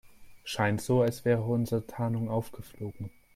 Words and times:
Scheint 0.43 0.81
so, 0.81 1.03
als 1.03 1.25
wäre 1.25 1.43
unsere 1.43 1.85
Tarnung 1.85 2.27
aufgeflogen. 2.27 3.11